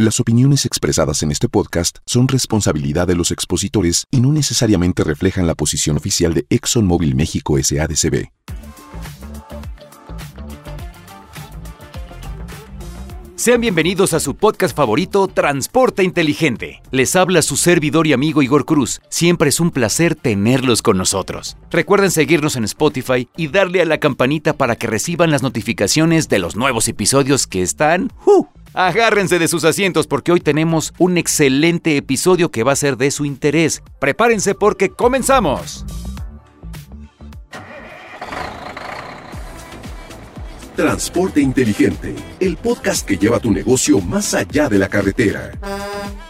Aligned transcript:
Las 0.00 0.20
opiniones 0.20 0.64
expresadas 0.64 1.24
en 1.24 1.32
este 1.32 1.48
podcast 1.48 1.98
son 2.06 2.28
responsabilidad 2.28 3.08
de 3.08 3.16
los 3.16 3.32
expositores 3.32 4.06
y 4.12 4.20
no 4.20 4.32
necesariamente 4.32 5.02
reflejan 5.02 5.48
la 5.48 5.56
posición 5.56 5.96
oficial 5.96 6.34
de 6.34 6.46
ExxonMobil 6.50 7.16
México 7.16 7.56
SADCB. 7.60 8.28
Sean 13.34 13.60
bienvenidos 13.60 14.14
a 14.14 14.20
su 14.20 14.36
podcast 14.36 14.76
favorito, 14.76 15.26
Transporte 15.26 16.02
Inteligente. 16.02 16.82
Les 16.90 17.16
habla 17.16 17.40
su 17.42 17.56
servidor 17.56 18.06
y 18.06 18.12
amigo 18.12 18.42
Igor 18.42 18.64
Cruz. 18.64 19.00
Siempre 19.08 19.48
es 19.48 19.58
un 19.58 19.70
placer 19.70 20.14
tenerlos 20.16 20.82
con 20.82 20.96
nosotros. 20.96 21.56
Recuerden 21.70 22.10
seguirnos 22.10 22.56
en 22.56 22.64
Spotify 22.64 23.28
y 23.36 23.48
darle 23.48 23.80
a 23.80 23.84
la 23.84 23.98
campanita 23.98 24.52
para 24.54 24.76
que 24.76 24.86
reciban 24.88 25.30
las 25.30 25.42
notificaciones 25.42 26.28
de 26.28 26.40
los 26.40 26.56
nuevos 26.56 26.88
episodios 26.88 27.46
que 27.46 27.62
están... 27.62 28.12
¡uh! 28.26 28.46
Agárrense 28.74 29.38
de 29.38 29.48
sus 29.48 29.64
asientos 29.64 30.06
porque 30.06 30.32
hoy 30.32 30.40
tenemos 30.40 30.92
un 30.98 31.18
excelente 31.18 31.96
episodio 31.96 32.50
que 32.50 32.62
va 32.62 32.72
a 32.72 32.76
ser 32.76 32.96
de 32.96 33.10
su 33.10 33.24
interés. 33.24 33.82
Prepárense 33.98 34.54
porque 34.54 34.90
comenzamos. 34.90 35.84
Transporte 40.76 41.40
Inteligente, 41.40 42.14
el 42.38 42.56
podcast 42.56 43.04
que 43.04 43.16
lleva 43.16 43.40
tu 43.40 43.50
negocio 43.50 44.00
más 44.00 44.32
allá 44.32 44.68
de 44.68 44.78
la 44.78 44.88
carretera. 44.88 45.50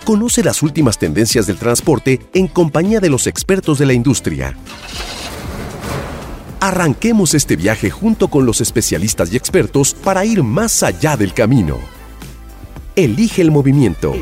Conoce 0.04 0.42
las 0.42 0.62
últimas 0.62 0.96
tendencias 0.96 1.46
del 1.46 1.58
transporte 1.58 2.18
en 2.32 2.48
compañía 2.48 2.98
de 2.98 3.10
los 3.10 3.26
expertos 3.26 3.78
de 3.78 3.84
la 3.84 3.92
industria. 3.92 4.56
Arranquemos 6.60 7.34
este 7.34 7.56
viaje 7.56 7.90
junto 7.90 8.28
con 8.28 8.46
los 8.46 8.62
especialistas 8.62 9.30
y 9.30 9.36
expertos 9.36 9.92
para 9.92 10.24
ir 10.24 10.42
más 10.42 10.82
allá 10.82 11.18
del 11.18 11.34
camino. 11.34 11.97
Elige 12.98 13.42
el 13.42 13.52
movimiento. 13.52 14.12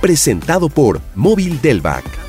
Presentado 0.00 0.68
por 0.68 1.00
Móvil 1.14 1.60
Delvac. 1.62 2.21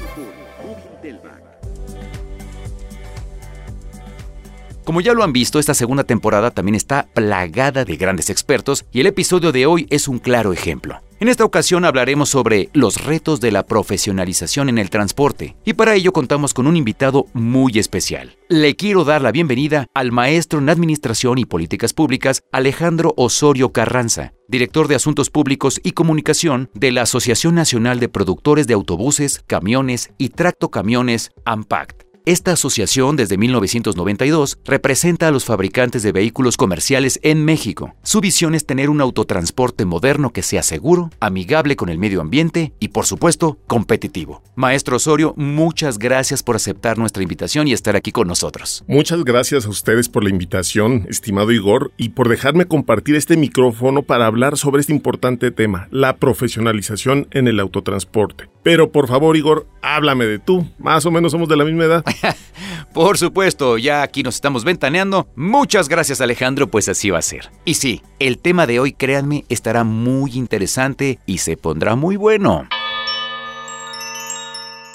Como 4.83 4.99
ya 4.99 5.13
lo 5.13 5.23
han 5.23 5.31
visto, 5.31 5.59
esta 5.59 5.73
segunda 5.73 6.03
temporada 6.03 6.51
también 6.51 6.75
está 6.75 7.07
plagada 7.13 7.85
de 7.85 7.95
grandes 7.95 8.29
expertos 8.29 8.85
y 8.91 8.99
el 8.99 9.07
episodio 9.07 9.53
de 9.53 9.65
hoy 9.65 9.87
es 9.89 10.09
un 10.09 10.19
claro 10.19 10.51
ejemplo. 10.51 10.99
En 11.21 11.29
esta 11.29 11.45
ocasión 11.45 11.85
hablaremos 11.85 12.27
sobre 12.27 12.69
los 12.73 13.01
retos 13.01 13.39
de 13.39 13.51
la 13.51 13.65
profesionalización 13.65 14.67
en 14.67 14.77
el 14.77 14.89
transporte 14.89 15.55
y 15.63 15.71
para 15.71 15.95
ello 15.95 16.11
contamos 16.11 16.53
con 16.53 16.67
un 16.67 16.75
invitado 16.75 17.27
muy 17.31 17.79
especial. 17.79 18.35
Le 18.49 18.75
quiero 18.75 19.05
dar 19.05 19.21
la 19.21 19.31
bienvenida 19.31 19.87
al 19.93 20.11
maestro 20.11 20.59
en 20.59 20.67
Administración 20.67 21.37
y 21.37 21.45
Políticas 21.45 21.93
Públicas 21.93 22.43
Alejandro 22.51 23.13
Osorio 23.15 23.71
Carranza, 23.71 24.33
director 24.49 24.89
de 24.89 24.95
Asuntos 24.95 25.29
Públicos 25.29 25.79
y 25.81 25.91
Comunicación 25.91 26.69
de 26.73 26.91
la 26.91 27.03
Asociación 27.03 27.55
Nacional 27.55 28.01
de 28.01 28.09
Productores 28.09 28.67
de 28.67 28.73
Autobuses, 28.73 29.43
Camiones 29.47 30.11
y 30.17 30.27
Tractocamiones, 30.27 31.31
AMPACT. 31.45 32.02
Esta 32.25 32.53
asociación 32.53 33.17
desde 33.17 33.37
1992 33.37 34.57
representa 34.63 35.27
a 35.27 35.31
los 35.31 35.43
fabricantes 35.43 36.03
de 36.03 36.13
vehículos 36.13 36.55
comerciales 36.55 37.19
en 37.21 37.43
México. 37.43 37.95
Su 38.01 38.21
visión 38.21 38.55
es 38.55 38.65
tener 38.65 38.89
un 38.89 39.01
autotransporte 39.01 39.83
moderno 39.83 40.31
que 40.31 40.41
sea 40.41 40.63
seguro, 40.63 41.09
amigable 41.19 41.75
con 41.75 41.89
el 41.89 41.97
medio 41.97 42.21
ambiente 42.21 42.71
y 42.79 42.87
por 42.89 43.05
supuesto 43.05 43.57
competitivo. 43.67 44.41
Maestro 44.55 44.95
Osorio, 44.95 45.33
muchas 45.35 45.99
gracias 45.99 46.43
por 46.43 46.55
aceptar 46.55 46.97
nuestra 46.97 47.23
invitación 47.23 47.67
y 47.67 47.73
estar 47.73 47.97
aquí 47.97 48.13
con 48.13 48.29
nosotros. 48.29 48.85
Muchas 48.87 49.25
gracias 49.25 49.65
a 49.65 49.69
ustedes 49.69 50.07
por 50.07 50.23
la 50.23 50.29
invitación, 50.29 51.05
estimado 51.09 51.51
Igor, 51.51 51.91
y 51.97 52.09
por 52.09 52.29
dejarme 52.29 52.67
compartir 52.67 53.17
este 53.17 53.35
micrófono 53.35 54.01
para 54.01 54.27
hablar 54.27 54.57
sobre 54.57 54.79
este 54.79 54.93
importante 54.93 55.51
tema, 55.51 55.89
la 55.91 56.15
profesionalización 56.15 57.27
en 57.31 57.49
el 57.49 57.59
autotransporte. 57.59 58.52
Pero 58.63 58.91
por 58.91 59.07
favor, 59.07 59.35
Igor, 59.35 59.67
háblame 59.81 60.25
de 60.25 60.39
tú. 60.39 60.65
Más 60.79 61.05
o 61.05 61.11
menos 61.11 61.33
somos 61.33 61.49
de 61.49 61.57
la 61.57 61.65
misma 61.65 61.83
edad. 61.83 62.03
Por 62.93 63.17
supuesto, 63.17 63.77
ya 63.77 64.03
aquí 64.03 64.23
nos 64.23 64.35
estamos 64.35 64.63
ventaneando. 64.63 65.27
Muchas 65.35 65.89
gracias 65.89 66.21
Alejandro, 66.21 66.67
pues 66.67 66.87
así 66.87 67.09
va 67.09 67.19
a 67.19 67.23
ser. 67.23 67.49
Y 67.65 67.73
sí, 67.73 68.03
el 68.19 68.37
tema 68.37 68.67
de 68.67 68.79
hoy, 68.79 68.93
créanme, 68.93 69.45
estará 69.49 69.83
muy 69.83 70.33
interesante 70.35 71.19
y 71.25 71.39
se 71.39 71.57
pondrá 71.57 71.95
muy 71.95 72.15
bueno. 72.15 72.67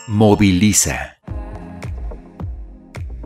Moviliza. 0.07 1.19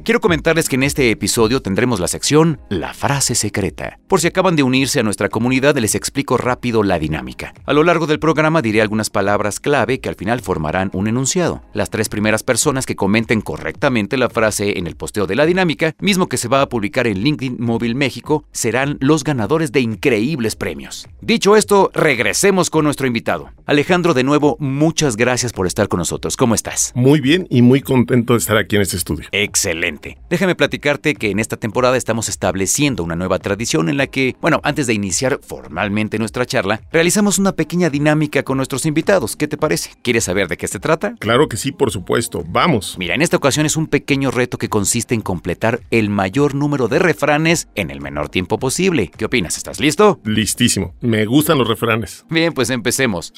Quiero 0.04 0.20
comentarles 0.20 0.68
que 0.68 0.74
en 0.74 0.82
este 0.82 1.12
episodio 1.12 1.62
tendremos 1.62 2.00
la 2.00 2.08
sección 2.08 2.58
La 2.68 2.92
frase 2.92 3.36
secreta. 3.36 4.00
Por 4.08 4.20
si 4.20 4.26
acaban 4.26 4.56
de 4.56 4.64
unirse 4.64 4.98
a 4.98 5.04
nuestra 5.04 5.28
comunidad, 5.28 5.76
les 5.76 5.94
explico 5.94 6.36
rápido 6.36 6.82
la 6.82 6.98
dinámica. 6.98 7.54
A 7.66 7.72
lo 7.72 7.84
largo 7.84 8.08
del 8.08 8.18
programa 8.18 8.62
diré 8.62 8.82
algunas 8.82 9.10
palabras 9.10 9.60
clave 9.60 10.00
que 10.00 10.08
al 10.08 10.16
final 10.16 10.40
formarán 10.40 10.90
un 10.92 11.06
enunciado. 11.06 11.62
Las 11.72 11.88
tres 11.88 12.08
primeras 12.08 12.42
personas 12.42 12.84
que 12.84 12.96
comenten 12.96 13.42
correctamente 13.42 14.16
la 14.16 14.28
frase 14.28 14.76
en 14.76 14.88
el 14.88 14.96
posteo 14.96 15.28
de 15.28 15.36
la 15.36 15.46
dinámica, 15.46 15.94
mismo 16.00 16.28
que 16.28 16.36
se 16.36 16.48
va 16.48 16.62
a 16.62 16.68
publicar 16.68 17.06
en 17.06 17.20
LinkedIn 17.20 17.58
Móvil 17.60 17.94
México, 17.94 18.42
serán 18.50 18.96
los 18.98 19.22
ganadores 19.22 19.70
de 19.70 19.82
increíbles 19.82 20.56
premios. 20.56 21.08
Dicho 21.20 21.54
esto, 21.54 21.92
regresemos 21.94 22.70
con 22.70 22.84
nuestro 22.84 23.06
invitado. 23.06 23.50
Alejandro, 23.66 24.14
de 24.14 24.24
nuevo, 24.24 24.56
muchas 24.58 25.14
gracias 25.14 25.52
por 25.52 25.68
estar 25.68 25.86
con 25.86 25.98
nosotros. 25.98 26.36
¿Cómo 26.36 26.56
estás? 26.56 26.90
Muy 26.96 27.20
bien 27.20 27.46
y 27.50 27.62
muy 27.62 27.82
contento 27.82 28.32
de 28.32 28.40
estar 28.40 28.56
aquí 28.56 28.74
en 28.74 28.82
este 28.82 28.96
estudio. 28.96 29.28
Excelente. 29.30 29.91
Déjame 30.30 30.54
platicarte 30.54 31.14
que 31.14 31.30
en 31.30 31.38
esta 31.38 31.56
temporada 31.56 31.96
estamos 31.96 32.28
estableciendo 32.28 33.04
una 33.04 33.16
nueva 33.16 33.38
tradición 33.38 33.88
en 33.88 33.96
la 33.96 34.06
que, 34.06 34.36
bueno, 34.40 34.60
antes 34.62 34.86
de 34.86 34.94
iniciar 34.94 35.40
formalmente 35.42 36.18
nuestra 36.18 36.46
charla, 36.46 36.80
realizamos 36.92 37.38
una 37.38 37.52
pequeña 37.52 37.90
dinámica 37.90 38.42
con 38.42 38.56
nuestros 38.56 38.86
invitados. 38.86 39.36
¿Qué 39.36 39.48
te 39.48 39.56
parece? 39.56 39.90
¿Quieres 40.02 40.24
saber 40.24 40.48
de 40.48 40.56
qué 40.56 40.68
se 40.68 40.78
trata? 40.78 41.14
Claro 41.18 41.48
que 41.48 41.56
sí, 41.56 41.72
por 41.72 41.90
supuesto. 41.90 42.44
Vamos. 42.48 42.96
Mira, 42.98 43.14
en 43.14 43.22
esta 43.22 43.36
ocasión 43.36 43.66
es 43.66 43.76
un 43.76 43.86
pequeño 43.86 44.30
reto 44.30 44.58
que 44.58 44.68
consiste 44.68 45.14
en 45.14 45.20
completar 45.20 45.80
el 45.90 46.10
mayor 46.10 46.54
número 46.54 46.88
de 46.88 46.98
refranes 46.98 47.68
en 47.74 47.90
el 47.90 48.00
menor 48.00 48.28
tiempo 48.28 48.58
posible. 48.58 49.10
¿Qué 49.16 49.24
opinas? 49.24 49.56
¿Estás 49.56 49.80
listo? 49.80 50.20
Listísimo. 50.24 50.94
Me 51.00 51.26
gustan 51.26 51.58
los 51.58 51.68
refranes. 51.68 52.24
Bien, 52.30 52.52
pues 52.52 52.70
empecemos. 52.70 53.32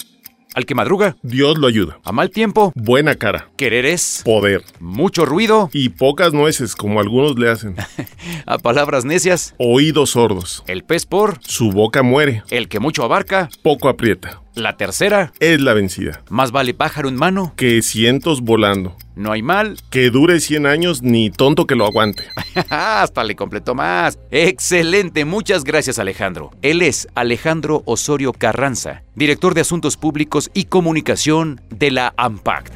Al 0.55 0.67
que 0.67 0.75
madruga, 0.77 1.17
Dios 1.23 1.59
lo 1.59 1.67
ayuda. 1.67 1.99
a 2.05 2.13
mal 2.13 2.31
tiempo, 2.31 2.73
Buena 2.77 3.17
cara. 3.17 3.49
querer 3.57 3.85
es 3.87 4.23
Poder. 4.25 4.63
mucho 4.79 5.27
ruido, 5.27 5.69
Y 5.73 5.89
pocas 5.89 6.33
nueces, 6.33 6.77
como 6.77 7.01
algunos 7.01 7.37
le 7.39 7.51
hacen. 7.51 7.75
a 8.47 8.59
palabras 8.59 9.05
necias, 9.05 9.55
Oídos 9.59 10.11
sordos. 10.11 10.63
el 10.67 10.85
pez 10.85 11.07
por, 11.07 11.39
Su 11.43 11.71
boca 11.73 12.03
muere. 12.03 12.43
el 12.51 12.69
que 12.69 12.81
mucho 12.81 13.05
abarca, 13.05 13.49
Poco 13.63 13.89
aprieta. 13.89 14.41
la 14.55 14.77
tercera, 14.77 15.33
Es 15.41 15.61
la 15.61 15.75
vencida. 15.75 16.23
más 16.31 16.53
vale 16.53 16.75
pájaro 16.75 17.09
en 17.09 17.17
mano, 17.17 17.53
Que 17.57 17.83
cientos 17.83 18.41
volando. 18.43 18.97
no 19.17 19.33
hay 19.33 19.43
mal, 19.43 19.77
Que 19.91 20.11
dure 20.11 20.41
100 20.41 20.67
años 20.67 21.03
ni 21.03 21.31
tonto 21.31 21.67
que 21.67 21.75
lo 21.77 21.87
aguante. 21.87 22.25
hasta 22.71 23.25
le 23.25 23.35
completó 23.37 23.75
más. 23.75 24.19
Excelente, 24.31 25.25
muchas 25.25 25.65
gracias 25.65 25.99
Alejandro. 25.99 26.51
Él 26.63 26.83
es 26.83 27.09
Alejandro 27.15 27.83
Osorio 27.87 28.33
Carranza, 28.33 29.03
director 29.15 29.55
de 29.55 29.61
Asuntos 29.63 29.97
Públicos 29.97 30.51
y 30.55 30.65
Comunicación 30.65 31.61
de 31.71 31.91
la 31.91 32.15
AMPACT. 32.17 32.73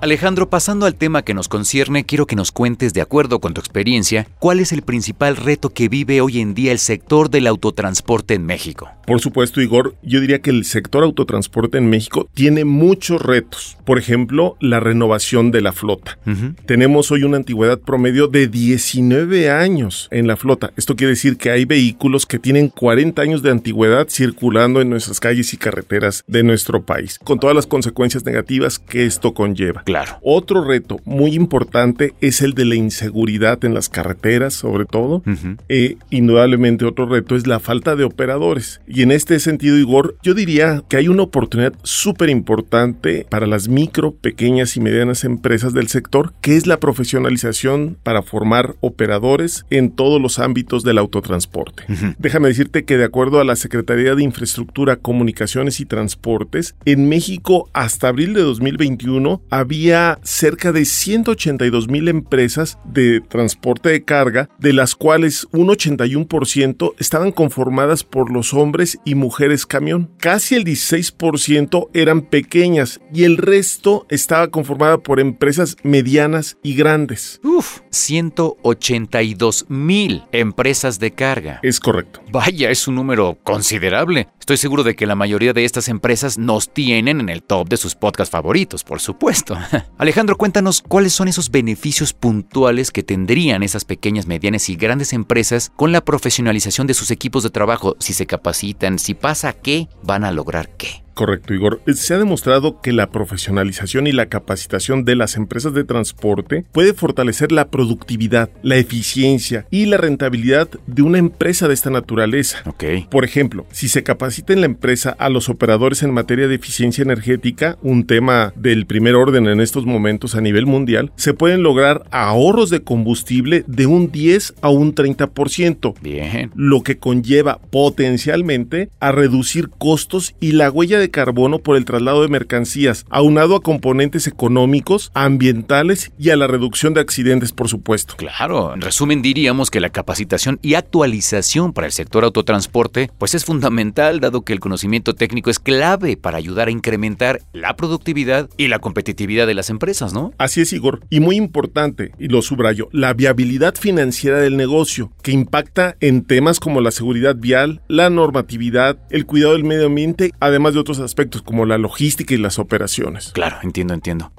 Alejandro, 0.00 0.50
pasando 0.50 0.84
al 0.84 0.96
tema 0.96 1.22
que 1.22 1.32
nos 1.32 1.48
concierne, 1.48 2.04
quiero 2.04 2.26
que 2.26 2.36
nos 2.36 2.52
cuentes, 2.52 2.92
de 2.92 3.00
acuerdo 3.00 3.40
con 3.40 3.54
tu 3.54 3.60
experiencia, 3.62 4.28
cuál 4.38 4.60
es 4.60 4.70
el 4.70 4.82
principal 4.82 5.34
reto 5.36 5.70
que 5.70 5.88
vive 5.88 6.20
hoy 6.20 6.40
en 6.40 6.52
día 6.52 6.72
el 6.72 6.78
sector 6.78 7.30
del 7.30 7.46
autotransporte 7.46 8.34
en 8.34 8.44
México. 8.44 8.90
Por 9.06 9.20
supuesto, 9.20 9.62
Igor, 9.62 9.96
yo 10.02 10.20
diría 10.20 10.40
que 10.40 10.50
el 10.50 10.66
sector 10.66 11.04
autotransporte 11.04 11.78
en 11.78 11.88
México 11.88 12.28
tiene 12.34 12.66
muchos 12.66 13.22
retos. 13.22 13.78
Por 13.86 13.98
ejemplo, 13.98 14.56
la 14.60 14.78
renovación 14.78 15.50
de 15.50 15.62
la 15.62 15.72
flota. 15.72 16.18
Tenemos 16.66 17.10
hoy 17.10 17.22
una 17.22 17.38
antigüedad 17.38 17.78
promedio 17.78 18.28
de 18.28 18.46
19 18.46 19.50
años 19.50 20.08
en 20.10 20.26
la 20.26 20.36
flota. 20.36 20.72
Esto 20.76 20.96
quiere 20.96 21.12
decir 21.12 21.38
que 21.38 21.50
hay 21.50 21.64
vehículos 21.64 22.26
que 22.26 22.38
tienen 22.38 22.68
40 22.68 23.22
años 23.22 23.42
de 23.42 23.50
antigüedad 23.50 24.08
circulando 24.10 24.82
en 24.82 24.90
nuestras 24.90 25.20
calles 25.20 25.52
y 25.54 25.56
carreteras 25.56 26.24
de 26.26 26.42
nuestro 26.42 26.82
país, 26.82 27.18
con 27.24 27.38
todas 27.38 27.56
las 27.56 27.66
consecuencias 27.66 28.24
negativas 28.26 28.78
que 28.88 29.06
esto 29.06 29.34
conlleva. 29.34 29.82
Claro. 29.84 30.18
Otro 30.22 30.64
reto 30.64 31.00
muy 31.04 31.34
importante 31.34 32.14
es 32.20 32.42
el 32.42 32.54
de 32.54 32.64
la 32.64 32.74
inseguridad 32.74 33.64
en 33.64 33.74
las 33.74 33.88
carreteras, 33.88 34.54
sobre 34.54 34.84
todo. 34.84 35.22
Eh, 35.68 35.96
indudablemente 36.10 36.84
otro 36.84 37.06
reto 37.06 37.36
es 37.36 37.46
la 37.46 37.60
falta 37.60 37.96
de 37.96 38.04
operadores. 38.04 38.80
Y 38.86 39.02
en 39.02 39.10
este 39.10 39.38
sentido, 39.40 39.76
Igor, 39.78 40.16
yo 40.22 40.34
diría 40.34 40.82
que 40.88 40.96
hay 40.96 41.08
una 41.08 41.22
oportunidad 41.22 41.74
súper 41.82 42.30
importante 42.30 43.26
para 43.28 43.46
las 43.46 43.68
micro, 43.68 44.12
pequeñas 44.12 44.76
y 44.76 44.80
medianas 44.80 45.24
empresas 45.24 45.72
del 45.72 45.88
sector, 45.88 46.32
que 46.40 46.56
es 46.56 46.66
la 46.66 46.78
profesionalización 46.78 47.96
para 48.02 48.22
formar 48.22 48.74
operadores 48.80 49.64
en 49.70 49.90
todos 49.90 50.20
los 50.20 50.38
ámbitos 50.38 50.82
del 50.82 50.98
autotransporte. 50.98 51.84
Déjame 52.18 52.48
decirte 52.48 52.84
que 52.84 52.96
de 52.96 53.04
acuerdo 53.04 53.40
a 53.40 53.44
la 53.44 53.56
Secretaría 53.56 54.14
de 54.14 54.22
Infraestructura, 54.22 54.96
Comunicaciones 54.96 55.80
y 55.80 55.86
Transportes, 55.86 56.74
en 56.84 57.08
México 57.08 57.68
hasta 57.72 58.08
abril 58.08 58.34
de 58.34 58.42
2021 58.64 59.42
había 59.50 60.18
cerca 60.22 60.72
de 60.72 60.84
182 60.84 61.88
mil 61.88 62.08
empresas 62.08 62.78
de 62.84 63.20
transporte 63.20 63.90
de 63.90 64.04
carga, 64.04 64.48
de 64.58 64.72
las 64.72 64.94
cuales 64.94 65.46
un 65.52 65.68
81% 65.68 66.94
estaban 66.98 67.32
conformadas 67.32 68.04
por 68.04 68.32
los 68.32 68.54
hombres 68.54 68.98
y 69.04 69.14
mujeres 69.14 69.66
camión. 69.66 70.10
Casi 70.18 70.54
el 70.54 70.64
16% 70.64 71.90
eran 71.92 72.22
pequeñas 72.22 73.00
y 73.12 73.24
el 73.24 73.36
resto 73.36 74.06
estaba 74.08 74.48
conformada 74.48 74.98
por 74.98 75.20
empresas 75.20 75.76
medianas 75.82 76.56
y 76.62 76.74
grandes. 76.74 77.40
Uf, 77.44 77.80
182 77.90 79.66
mil 79.68 80.24
empresas 80.32 80.98
de 80.98 81.12
carga. 81.12 81.60
Es 81.62 81.80
correcto. 81.80 82.20
Vaya, 82.32 82.70
es 82.70 82.88
un 82.88 82.94
número 82.94 83.38
considerable. 83.42 84.28
Estoy 84.40 84.56
seguro 84.56 84.82
de 84.82 84.94
que 84.94 85.06
la 85.06 85.14
mayoría 85.14 85.52
de 85.52 85.64
estas 85.64 85.88
empresas 85.88 86.38
nos 86.38 86.72
tienen 86.72 87.20
en 87.20 87.28
el 87.28 87.42
top 87.42 87.68
de 87.68 87.76
sus 87.76 87.94
podcasts 87.94 88.30
favoritos, 88.30 88.53
por 88.84 89.00
supuesto. 89.00 89.56
Alejandro, 89.98 90.36
cuéntanos 90.36 90.82
cuáles 90.86 91.12
son 91.12 91.28
esos 91.28 91.50
beneficios 91.50 92.12
puntuales 92.12 92.92
que 92.92 93.02
tendrían 93.02 93.62
esas 93.62 93.84
pequeñas, 93.84 94.26
medianas 94.26 94.68
y 94.68 94.76
grandes 94.76 95.12
empresas 95.12 95.72
con 95.74 95.92
la 95.92 96.04
profesionalización 96.04 96.86
de 96.86 96.94
sus 96.94 97.10
equipos 97.10 97.42
de 97.42 97.50
trabajo, 97.50 97.96
si 97.98 98.14
se 98.14 98.26
capacitan, 98.26 98.98
si 98.98 99.14
pasa 99.14 99.52
qué, 99.52 99.88
van 100.02 100.24
a 100.24 100.32
lograr 100.32 100.68
qué. 100.76 101.03
Correcto, 101.14 101.54
Igor. 101.54 101.80
Se 101.94 102.14
ha 102.14 102.18
demostrado 102.18 102.80
que 102.80 102.92
la 102.92 103.10
profesionalización 103.10 104.06
y 104.06 104.12
la 104.12 104.26
capacitación 104.26 105.04
de 105.04 105.14
las 105.14 105.36
empresas 105.36 105.72
de 105.72 105.84
transporte 105.84 106.64
puede 106.72 106.92
fortalecer 106.92 107.52
la 107.52 107.68
productividad, 107.68 108.50
la 108.62 108.76
eficiencia 108.76 109.66
y 109.70 109.86
la 109.86 109.96
rentabilidad 109.96 110.68
de 110.86 111.02
una 111.02 111.18
empresa 111.18 111.68
de 111.68 111.74
esta 111.74 111.90
naturaleza. 111.90 112.62
Ok. 112.66 112.84
Por 113.10 113.24
ejemplo, 113.24 113.64
si 113.70 113.88
se 113.88 114.02
capacita 114.02 114.52
en 114.52 114.60
la 114.60 114.66
empresa 114.66 115.14
a 115.18 115.28
los 115.28 115.48
operadores 115.48 116.02
en 116.02 116.12
materia 116.12 116.48
de 116.48 116.56
eficiencia 116.56 117.02
energética, 117.02 117.78
un 117.82 118.06
tema 118.06 118.52
del 118.56 118.86
primer 118.86 119.14
orden 119.14 119.46
en 119.46 119.60
estos 119.60 119.86
momentos 119.86 120.34
a 120.34 120.40
nivel 120.40 120.66
mundial, 120.66 121.12
se 121.16 121.32
pueden 121.32 121.62
lograr 121.62 122.04
ahorros 122.10 122.70
de 122.70 122.82
combustible 122.82 123.64
de 123.68 123.86
un 123.86 124.10
10 124.10 124.54
a 124.60 124.68
un 124.68 124.94
30%. 124.94 125.94
Bien. 126.02 126.50
Lo 126.56 126.82
que 126.82 126.98
conlleva 126.98 127.60
potencialmente 127.70 128.88
a 128.98 129.12
reducir 129.12 129.68
costos 129.70 130.34
y 130.40 130.52
la 130.52 130.70
huella 130.70 130.98
de 130.98 131.03
de 131.04 131.10
carbono 131.10 131.58
por 131.58 131.76
el 131.76 131.84
traslado 131.84 132.22
de 132.22 132.28
mercancías, 132.28 133.04
aunado 133.10 133.56
a 133.56 133.62
componentes 133.62 134.26
económicos, 134.26 135.10
ambientales 135.14 136.12
y 136.18 136.30
a 136.30 136.36
la 136.36 136.46
reducción 136.46 136.94
de 136.94 137.00
accidentes, 137.00 137.52
por 137.52 137.68
supuesto. 137.68 138.16
Claro, 138.16 138.74
en 138.74 138.80
resumen 138.80 139.22
diríamos 139.22 139.70
que 139.70 139.80
la 139.80 139.90
capacitación 139.90 140.58
y 140.62 140.74
actualización 140.74 141.72
para 141.72 141.86
el 141.86 141.92
sector 141.92 142.24
autotransporte 142.24 143.10
pues 143.18 143.34
es 143.34 143.44
fundamental 143.44 144.20
dado 144.20 144.42
que 144.42 144.52
el 144.52 144.60
conocimiento 144.60 145.14
técnico 145.14 145.50
es 145.50 145.58
clave 145.58 146.16
para 146.16 146.38
ayudar 146.38 146.68
a 146.68 146.70
incrementar 146.70 147.40
la 147.52 147.76
productividad 147.76 148.48
y 148.56 148.68
la 148.68 148.78
competitividad 148.78 149.46
de 149.46 149.54
las 149.54 149.70
empresas, 149.70 150.12
¿no? 150.12 150.32
Así 150.38 150.60
es, 150.60 150.72
Igor. 150.72 151.00
Y 151.10 151.20
muy 151.20 151.36
importante, 151.36 152.12
y 152.18 152.28
lo 152.28 152.42
subrayo, 152.42 152.88
la 152.92 153.12
viabilidad 153.12 153.74
financiera 153.74 154.40
del 154.40 154.56
negocio, 154.56 155.12
que 155.22 155.32
impacta 155.32 155.96
en 156.00 156.24
temas 156.24 156.60
como 156.60 156.80
la 156.80 156.90
seguridad 156.90 157.36
vial, 157.36 157.82
la 157.88 158.10
normatividad, 158.10 158.98
el 159.10 159.26
cuidado 159.26 159.52
del 159.52 159.64
medio 159.64 159.86
ambiente, 159.86 160.32
además 160.40 160.74
de 160.74 160.80
otros 160.80 160.93
aspectos 161.00 161.42
como 161.42 161.66
la 161.66 161.78
logística 161.78 162.34
y 162.34 162.38
las 162.38 162.58
operaciones. 162.58 163.32
Claro, 163.32 163.58
entiendo, 163.62 163.94
entiendo. 163.94 164.32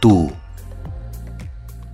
Tú 0.00 0.32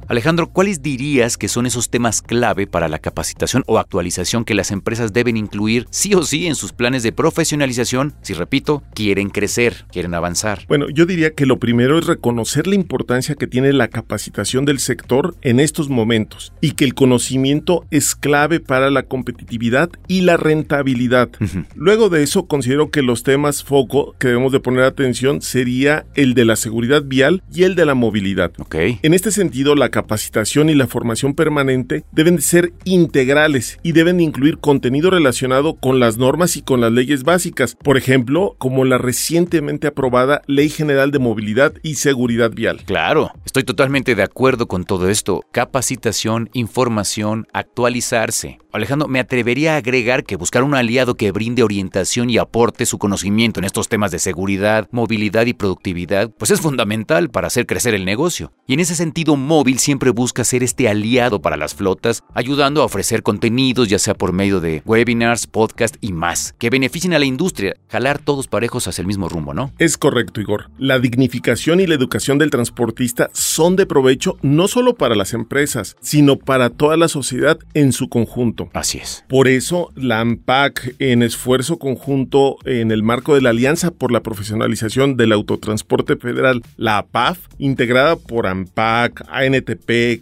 Alejandro, 0.06 0.50
¿cuáles 0.50 0.82
dirías 0.82 1.38
que 1.38 1.48
son 1.48 1.64
esos 1.64 1.88
temas 1.88 2.20
clave 2.20 2.66
para 2.66 2.88
la 2.88 2.98
capacitación 2.98 3.62
o 3.66 3.78
actualización 3.78 4.44
que 4.44 4.54
las 4.54 4.70
empresas 4.70 5.12
deben 5.12 5.36
incluir 5.36 5.86
sí 5.90 6.14
o 6.14 6.22
sí 6.22 6.46
en 6.46 6.54
sus 6.54 6.72
planes 6.72 7.02
de 7.02 7.12
profesionalización 7.12 8.14
si, 8.20 8.34
repito, 8.34 8.82
quieren 8.94 9.30
crecer, 9.30 9.86
quieren 9.90 10.14
avanzar? 10.14 10.64
Bueno, 10.68 10.86
yo 10.90 11.06
diría 11.06 11.30
que 11.32 11.46
lo 11.46 11.58
primero 11.58 11.98
es 11.98 12.06
reconocer 12.06 12.66
la 12.66 12.74
importancia 12.74 13.34
que 13.34 13.46
tiene 13.46 13.72
la 13.72 13.88
capacitación 13.88 14.66
del 14.66 14.78
sector 14.78 15.34
en 15.40 15.58
estos 15.58 15.88
momentos 15.88 16.52
y 16.60 16.72
que 16.72 16.84
el 16.84 16.94
conocimiento 16.94 17.86
es 17.90 18.14
clave 18.14 18.60
para 18.60 18.90
la 18.90 19.04
competitividad 19.04 19.88
y 20.06 20.20
la 20.20 20.36
rentabilidad. 20.36 21.30
Luego 21.74 22.10
de 22.10 22.22
eso, 22.22 22.46
considero 22.46 22.90
que 22.90 23.02
los 23.02 23.22
temas 23.22 23.64
foco 23.64 24.14
que 24.18 24.28
debemos 24.28 24.52
de 24.52 24.60
poner 24.60 24.84
atención 24.84 25.40
sería 25.40 26.04
el 26.14 26.34
de 26.34 26.44
la 26.44 26.56
seguridad 26.56 27.02
vial 27.04 27.42
y 27.52 27.62
el 27.62 27.74
de 27.74 27.86
la 27.86 27.94
movilidad. 27.94 28.52
Okay. 28.58 28.98
En 29.02 29.14
este 29.14 29.30
sentido, 29.30 29.74
la 29.74 29.90
capacitación 29.94 30.70
y 30.70 30.75
la 30.75 30.88
formación 30.88 31.35
permanente 31.35 32.05
deben 32.11 32.35
de 32.35 32.43
ser 32.43 32.73
integrales 32.82 33.79
y 33.85 33.93
deben 33.93 34.19
incluir 34.19 34.58
contenido 34.58 35.08
relacionado 35.08 35.76
con 35.76 36.00
las 36.00 36.19
normas 36.19 36.56
y 36.56 36.62
con 36.62 36.81
las 36.81 36.91
leyes 36.91 37.23
básicas, 37.23 37.76
por 37.76 37.96
ejemplo, 37.96 38.56
como 38.58 38.85
la 38.85 38.99
recientemente 38.99 39.87
aprobada 39.87 40.43
Ley 40.49 40.69
General 40.69 41.12
de 41.12 41.20
Movilidad 41.20 41.75
y 41.85 41.94
Seguridad 41.94 42.50
Vial. 42.50 42.82
Claro, 42.85 43.31
estoy 43.46 43.62
totalmente 43.62 44.17
de 44.17 44.25
acuerdo 44.25 44.67
con 44.67 44.82
todo 44.82 45.08
esto. 45.08 45.43
Capacitación, 45.52 46.50
información, 46.55 47.47
actualizarse. 47.52 48.58
Alejandro, 48.73 49.06
me 49.06 49.20
atrevería 49.20 49.75
a 49.75 49.76
agregar 49.76 50.25
que 50.25 50.35
buscar 50.35 50.64
un 50.64 50.75
aliado 50.75 51.14
que 51.14 51.31
brinde 51.31 51.62
orientación 51.62 52.29
y 52.31 52.38
aporte 52.38 52.87
su 52.87 52.99
conocimiento 52.99 53.61
en 53.61 53.64
estos 53.64 53.88
temas 53.88 54.11
de 54.11 54.19
seguridad, 54.19 54.88
movilidad 54.90 55.47
y 55.47 55.55
productividad, 55.55 56.32
pues 56.37 56.50
es 56.50 56.61
fundamental 56.61 57.31
para 57.31 57.47
hacer 57.47 57.67
crecer 57.67 57.94
el 57.94 58.05
negocio. 58.05 58.52
Y 58.67 58.75
en 58.75 58.81
ese 58.81 58.97
sentido, 58.97 59.37
Móvil 59.37 59.79
siempre 59.84 60.10
busca 60.10 60.44
ser 60.44 60.62
este 60.62 60.88
aliado 60.88 61.42
para 61.42 61.58
las 61.58 61.75
flotas, 61.75 62.22
ayudando 62.32 62.81
a 62.81 62.86
ofrecer 62.86 63.22
contenidos, 63.22 63.88
ya 63.88 63.98
sea 63.98 64.14
por 64.14 64.32
medio 64.32 64.60
de 64.60 64.82
webinars, 64.86 65.46
podcast 65.46 65.96
y 66.00 66.12
más, 66.12 66.54
que 66.58 66.70
beneficien 66.70 67.12
a 67.12 67.19
la 67.19 67.26
industria, 67.26 67.76
jalar 67.88 68.19
todos 68.19 68.48
parejos 68.48 68.88
hacia 68.88 69.02
el 69.02 69.06
mismo 69.06 69.28
rumbo, 69.28 69.52
¿no? 69.52 69.72
Es 69.78 69.98
correcto, 69.98 70.40
Igor. 70.40 70.70
La 70.78 70.98
dignificación 70.98 71.81
y 71.81 71.86
la 71.86 71.94
educación 71.94 72.38
del 72.38 72.50
transportista 72.50 73.28
son 73.34 73.76
de 73.76 73.84
provecho 73.84 74.38
no 74.40 74.69
solo 74.69 74.94
para 74.94 75.14
las 75.14 75.34
empresas, 75.34 75.96
sino 76.00 76.38
para 76.38 76.70
toda 76.70 76.96
la 76.96 77.08
sociedad 77.08 77.58
en 77.75 77.92
su 77.92 78.08
conjunto. 78.08 78.70
Así 78.72 78.98
es. 78.98 79.25
Por 79.28 79.48
eso, 79.48 79.90
la 79.96 80.20
AMPAC, 80.20 80.94
en 80.98 81.22
esfuerzo 81.22 81.78
conjunto 81.78 82.56
en 82.64 82.90
el 82.90 83.02
marco 83.02 83.34
de 83.34 83.42
la 83.42 83.50
Alianza 83.50 83.90
por 83.90 84.12
la 84.12 84.22
Profesionalización 84.22 85.19
del 85.19 85.32
Autotransporte 85.32 86.16
Federal, 86.16 86.62
la 86.78 86.98
APAF, 86.98 87.38
integrada 87.58 88.16
por 88.16 88.46
AMPAC, 88.46 89.26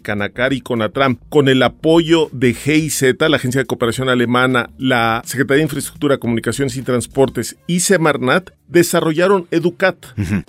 Canacar 0.01 0.53
y 0.53 0.61
Conatram, 0.61 1.17
con 1.29 1.47
el 1.47 1.63
apoyo 1.63 2.29
de 2.31 2.53
GIZ, 2.53 3.15
la 3.19 3.37
Agencia 3.37 3.61
de 3.61 3.65
Cooperación 3.65 4.09
Alemana, 4.09 4.69
la 4.77 5.21
Secretaría 5.25 5.57
de 5.57 5.63
Infraestructura, 5.63 6.17
Comunicaciones 6.17 6.77
y 6.77 6.81
Transportes 6.81 7.57
y 7.67 7.81
Semarnat, 7.81 8.51
desarrollaron 8.73 9.47
Educat, 9.51 9.95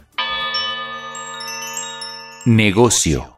Negocio. 2.46 3.29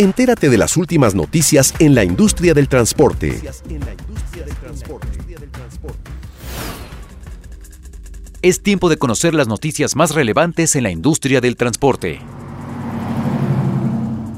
Entérate 0.00 0.48
de 0.48 0.56
las 0.56 0.78
últimas 0.78 1.14
noticias 1.14 1.74
en 1.78 1.94
la 1.94 2.04
industria 2.04 2.54
del 2.54 2.68
transporte. 2.70 3.38
Es 8.40 8.62
tiempo 8.62 8.88
de 8.88 8.96
conocer 8.96 9.34
las 9.34 9.46
noticias 9.46 9.96
más 9.96 10.14
relevantes 10.14 10.74
en 10.74 10.84
la 10.84 10.90
industria 10.90 11.42
del 11.42 11.54
transporte. 11.54 12.18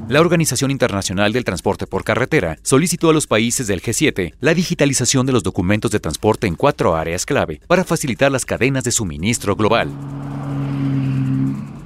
La 0.09 0.21
Organización 0.21 0.73
Internacional 0.73 1.33
del 1.33 1.45
Transporte 1.45 1.87
por 1.87 2.03
Carretera 2.03 2.59
solicitó 2.65 3.11
a 3.11 3.13
los 3.13 3.29
países 3.29 3.69
del 3.69 3.81
G7 3.81 4.35
la 4.41 4.55
digitalización 4.55 5.27
de 5.27 5.33
los 5.33 5.45
documentos 5.45 5.93
de 5.93 6.01
transporte 6.01 6.49
en 6.49 6.57
cuatro 6.57 6.97
áreas 6.97 7.25
clave 7.25 7.61
para 7.69 7.85
facilitar 7.85 8.33
las 8.33 8.45
cadenas 8.45 8.83
de 8.83 8.91
suministro 8.91 9.55
global. 9.55 9.93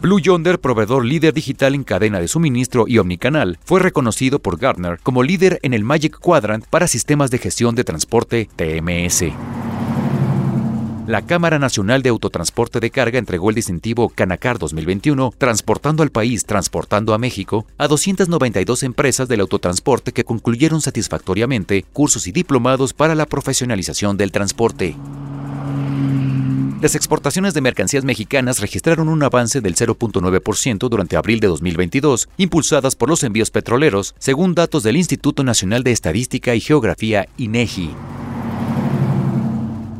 Blue 0.06 0.20
Yonder, 0.20 0.60
proveedor 0.60 1.04
líder 1.04 1.34
digital 1.34 1.74
en 1.74 1.82
cadena 1.82 2.20
de 2.20 2.28
suministro 2.28 2.84
y 2.86 2.98
omnicanal, 2.98 3.58
fue 3.64 3.80
reconocido 3.80 4.38
por 4.38 4.56
Gartner 4.56 5.00
como 5.02 5.24
líder 5.24 5.58
en 5.62 5.74
el 5.74 5.82
Magic 5.82 6.20
Quadrant 6.20 6.64
para 6.64 6.86
sistemas 6.86 7.32
de 7.32 7.38
gestión 7.38 7.74
de 7.74 7.82
transporte 7.82 8.48
TMS. 8.54 9.32
La 11.08 11.22
Cámara 11.22 11.58
Nacional 11.58 12.02
de 12.02 12.10
Autotransporte 12.10 12.78
de 12.78 12.90
Carga 12.90 13.18
entregó 13.18 13.50
el 13.50 13.56
distintivo 13.56 14.08
Canacar 14.08 14.60
2021, 14.60 15.34
transportando 15.38 16.04
al 16.04 16.12
país, 16.12 16.44
transportando 16.44 17.12
a 17.12 17.18
México, 17.18 17.66
a 17.76 17.88
292 17.88 18.84
empresas 18.84 19.26
del 19.26 19.40
autotransporte 19.40 20.12
que 20.12 20.22
concluyeron 20.22 20.82
satisfactoriamente 20.82 21.82
cursos 21.82 22.28
y 22.28 22.30
diplomados 22.30 22.94
para 22.94 23.16
la 23.16 23.26
profesionalización 23.26 24.16
del 24.16 24.30
transporte. 24.30 24.94
Las 26.80 26.94
exportaciones 26.94 27.54
de 27.54 27.62
mercancías 27.62 28.04
mexicanas 28.04 28.60
registraron 28.60 29.08
un 29.08 29.22
avance 29.22 29.62
del 29.62 29.74
0.9% 29.74 30.90
durante 30.90 31.16
abril 31.16 31.40
de 31.40 31.46
2022, 31.46 32.28
impulsadas 32.36 32.96
por 32.96 33.08
los 33.08 33.22
envíos 33.22 33.50
petroleros, 33.50 34.14
según 34.18 34.54
datos 34.54 34.82
del 34.82 34.98
Instituto 34.98 35.42
Nacional 35.42 35.82
de 35.82 35.92
Estadística 35.92 36.54
y 36.54 36.60
Geografía, 36.60 37.28
INEGI. 37.38 37.90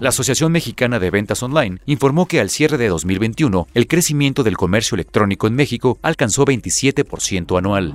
La 0.00 0.10
Asociación 0.10 0.52
Mexicana 0.52 0.98
de 0.98 1.10
Ventas 1.10 1.42
Online 1.42 1.78
informó 1.86 2.26
que 2.26 2.40
al 2.40 2.50
cierre 2.50 2.76
de 2.76 2.88
2021, 2.88 3.68
el 3.72 3.86
crecimiento 3.86 4.42
del 4.42 4.58
comercio 4.58 4.96
electrónico 4.96 5.46
en 5.46 5.54
México 5.54 5.98
alcanzó 6.02 6.44
27% 6.44 7.56
anual. 7.56 7.94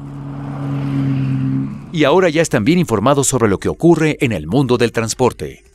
Y 1.92 2.06
ahora 2.06 2.30
ya 2.30 2.42
están 2.42 2.66
bien 2.66 2.80
informados 2.80 3.28
sobre 3.28 3.48
lo 3.48 3.60
que 3.60 3.70
ocurre 3.70 4.18
en 4.22 4.32
el 4.32 4.48
mundo 4.48 4.78
del 4.78 4.92
transporte. 4.92 5.71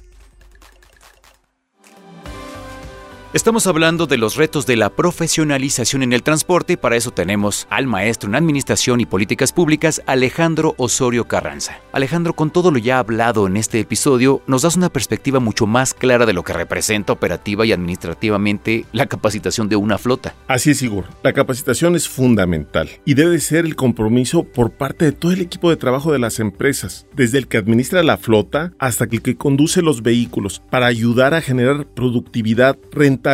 Estamos 3.37 3.66
hablando 3.66 4.07
de 4.07 4.16
los 4.16 4.37
retos 4.37 4.64
de 4.64 4.76
la 4.76 4.88
profesionalización 4.88 6.02
en 6.02 6.14
el 6.14 6.23
transporte 6.23 6.78
para 6.78 6.97
eso 6.97 7.11
tenemos 7.11 7.66
al 7.69 7.87
maestro 7.87 8.31
en 8.31 8.35
Administración 8.35 8.99
y 9.02 9.05
Políticas 9.05 9.52
Públicas, 9.52 10.00
Alejandro 10.07 10.75
Osorio 10.78 11.28
Carranza. 11.28 11.78
Alejandro, 11.93 12.33
con 12.33 12.50
todo 12.50 12.71
lo 12.71 12.78
ya 12.78 12.99
hablado 12.99 13.47
en 13.47 13.59
este 13.59 13.78
episodio, 13.78 14.40
nos 14.47 14.62
das 14.62 14.76
una 14.76 14.88
perspectiva 14.88 15.38
mucho 15.38 15.66
más 15.66 15.93
clara 15.93 16.25
de 16.25 16.33
lo 16.33 16.45
que 16.45 16.55
representa 16.55 17.12
operativa 17.12 17.66
y 17.66 17.73
administrativamente 17.73 18.87
la 18.93 19.05
capacitación 19.05 19.69
de 19.69 19.76
una 19.76 19.99
flota. 19.99 20.35
Así 20.49 20.71
es, 20.71 20.81
Igor. 20.81 21.05
La 21.23 21.35
capacitación 21.35 21.95
es 21.95 22.09
fundamental 22.09 22.88
y 23.05 23.12
debe 23.12 23.38
ser 23.40 23.66
el 23.66 23.76
compromiso 23.76 24.45
por 24.45 24.71
parte 24.71 25.05
de 25.05 25.12
todo 25.12 25.33
el 25.33 25.43
equipo 25.43 25.69
de 25.69 25.76
trabajo 25.76 26.11
de 26.11 26.21
las 26.21 26.40
empresas, 26.40 27.07
desde 27.14 27.37
el 27.37 27.49
que 27.49 27.59
administra 27.59 28.02
la 28.02 28.16
flota 28.16 28.73
hasta 28.78 29.05
el 29.05 29.21
que 29.21 29.37
conduce 29.37 29.83
los 29.83 30.02
vehículos, 30.02 30.62
para 30.71 30.87
ayudar 30.87 31.35
a 31.35 31.43
generar 31.43 31.87
productividad, 31.87 32.78
rentabilidad 32.93 33.25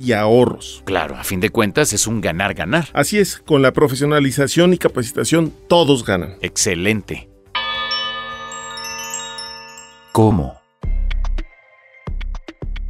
y 0.00 0.12
ahorros. 0.12 0.82
Claro, 0.84 1.16
a 1.16 1.24
fin 1.24 1.40
de 1.40 1.50
cuentas 1.50 1.92
es 1.92 2.06
un 2.06 2.20
ganar-ganar. 2.20 2.88
Así 2.92 3.18
es, 3.18 3.38
con 3.38 3.62
la 3.62 3.72
profesionalización 3.72 4.74
y 4.74 4.78
capacitación 4.78 5.52
todos 5.68 6.04
ganan. 6.04 6.36
Excelente. 6.42 7.28
¿Cómo? 10.12 10.60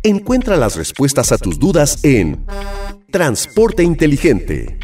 Encuentra 0.03 0.57
las 0.57 0.75
respuestas 0.75 1.31
a 1.31 1.39
tus 1.39 1.61
dudas 1.61 2.05
en 2.05 2.45
Transporte 3.13 3.85
Inteligente. 3.85 4.82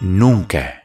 Nunca 0.00 0.82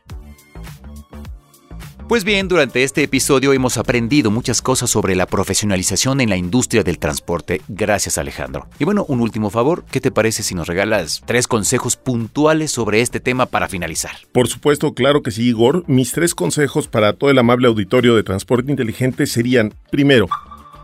pues 2.07 2.24
bien, 2.24 2.47
durante 2.47 2.83
este 2.83 3.03
episodio 3.03 3.51
hemos 3.51 3.77
aprendido 3.77 4.31
muchas 4.31 4.62
cosas 4.62 4.89
sobre 4.89 5.13
la 5.13 5.25
profesionalización 5.25 6.21
en 6.21 6.29
la 6.29 6.38
industria 6.38 6.81
del 6.81 7.00
transporte. 7.00 7.62
Gracias 7.67 8.17
Alejandro. 8.17 8.69
Y 8.79 8.86
bueno, 8.86 9.03
un 9.09 9.19
último 9.19 9.50
favor, 9.50 9.83
¿qué 9.91 10.00
te 10.00 10.09
parece 10.09 10.41
si 10.41 10.55
nos 10.55 10.67
regalas 10.67 11.21
tres 11.25 11.47
consejos 11.47 11.97
puntuales 11.97 12.71
sobre 12.71 13.01
este 13.01 13.19
tema 13.19 13.45
para 13.45 13.67
finalizar? 13.67 14.13
Por 14.31 14.47
supuesto, 14.47 14.93
claro 14.93 15.21
que 15.21 15.31
sí, 15.31 15.50
Igor. 15.50 15.83
Mis 15.88 16.13
tres 16.13 16.33
consejos 16.33 16.88
para 16.88 17.12
todo 17.12 17.29
el 17.29 17.39
amable 17.39 17.67
auditorio 17.67 18.15
de 18.15 18.24
transporte 18.24 18.71
inteligente 18.71 19.27
serían, 19.27 19.74
primero, 19.91 20.27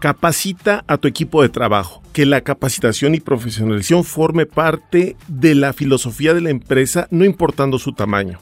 capacita 0.03 0.83
a 0.85 0.97
tu 0.97 1.07
equipo 1.07 1.41
de 1.43 1.47
trabajo, 1.47 2.03
que 2.11 2.25
la 2.25 2.41
capacitación 2.41 3.15
y 3.15 3.21
profesionalización 3.21 4.03
forme 4.03 4.45
parte 4.45 5.15
de 5.29 5.55
la 5.55 5.71
filosofía 5.71 6.33
de 6.33 6.41
la 6.41 6.49
empresa, 6.49 7.07
no 7.09 7.23
importando 7.23 7.79
su 7.79 7.93
tamaño. 7.93 8.37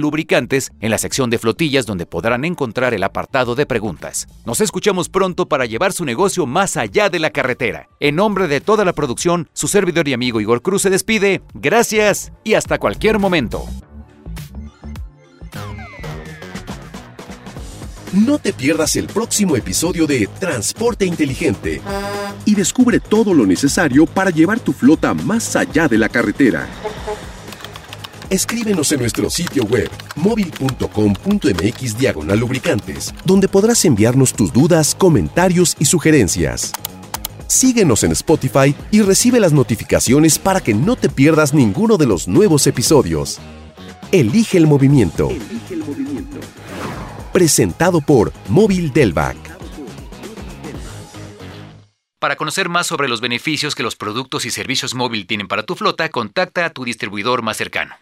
en 0.80 0.92
la 0.92 0.98
sección 1.00 1.30
de 1.32 1.40
flotillas 1.40 1.88
donde 1.88 2.06
podrán 2.06 2.46
encontrar 2.46 2.94
el 2.94 3.04
apartado 3.04 3.56
de 3.56 3.66
preguntas. 3.66 4.28
Nos 4.46 4.62
escuchamos 4.62 5.10
pronto 5.10 5.48
para 5.48 5.66
llevar 5.66 5.92
su 5.92 6.06
negocio 6.06 6.46
más 6.46 6.78
allá 6.78 7.10
de 7.10 7.18
la 7.18 7.32
carretera. 7.32 7.90
En 8.00 8.16
nombre 8.16 8.48
de 8.48 8.62
toda 8.62 8.86
la 8.86 8.94
producción, 8.94 9.50
su 9.54 9.68
servidor 9.68 10.08
y 10.08 10.14
amigo 10.14 10.40
Igor 10.40 10.62
Cruz 10.62 10.84
se 10.84 10.92
despide. 10.92 11.42
Gracias 11.56 12.32
y 12.44 12.54
hasta 12.54 12.78
cualquier 12.78 13.18
momento. 13.18 13.66
No 18.14 18.38
te 18.38 18.54
pierdas 18.54 18.96
el 18.96 19.08
próximo 19.08 19.56
episodio 19.56 20.06
de 20.06 20.28
Transporte 20.40 21.06
Inteligente 21.06 21.82
y 22.46 22.54
descubre 22.54 23.00
todo 23.00 23.34
lo 23.34 23.48
necesario 23.48 24.06
para 24.06 24.30
llevar 24.30 24.60
tu 24.60 24.74
flota 24.74 25.16
más 25.16 25.56
allá 25.56 25.88
de 25.88 25.98
la 25.98 26.10
carretera 26.10 26.70
escríbenos 28.34 28.92
en 28.92 29.00
nuestro 29.00 29.30
sitio 29.30 29.64
web 29.66 29.90
móvil.com.mx 30.16 31.98
diagonal 31.98 32.40
lubricantes, 32.40 33.14
donde 33.26 33.48
podrás 33.48 33.86
enviarnos 33.86 34.34
tus 34.34 34.52
dudas, 34.52 34.96
comentarios 34.96 35.76
y 35.80 35.86
sugerencias. 35.86 36.72
Síguenos 37.48 38.04
en 38.04 38.14
Spotify 38.14 38.76
y 38.90 39.02
recibe 39.02 39.40
las 39.40 39.54
notificaciones 39.54 40.40
para 40.40 40.62
que 40.62 40.74
no 40.74 40.96
te 40.96 41.10
pierdas 41.10 41.54
ninguno 41.54 41.98
de 41.98 42.08
los 42.08 42.28
nuevos 42.28 42.66
episodios. 42.66 43.40
Elige 44.12 44.58
el 44.58 44.66
movimiento. 44.66 45.30
Elige 45.30 45.76
el 45.76 45.80
movimiento. 45.80 46.40
Presentado 47.32 48.02
por 48.02 48.34
Móvil 48.50 48.92
Delvac. 48.92 49.38
Para 52.18 52.36
conocer 52.38 52.70
más 52.70 52.88
sobre 52.88 53.10
los 53.10 53.22
beneficios 53.22 53.76
que 53.76 53.84
los 53.84 53.96
productos 53.96 54.46
y 54.46 54.50
servicios 54.50 54.96
móvil 54.96 55.28
tienen 55.28 55.48
para 55.48 55.64
tu 55.64 55.76
flota, 55.76 56.10
contacta 56.10 56.66
a 56.66 56.70
tu 56.70 56.86
distribuidor 56.86 57.42
más 57.42 57.58
cercano. 57.58 57.96